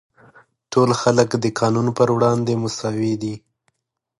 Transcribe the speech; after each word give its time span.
ټول 0.71 0.89
خلک 1.01 1.29
د 1.43 1.45
قانون 1.59 1.87
پر 1.97 2.07
وړاندې 2.15 2.53
مساوي 2.63 3.13
دي. 3.21 3.35